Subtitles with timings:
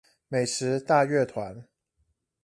[0.29, 1.67] 美食大樂團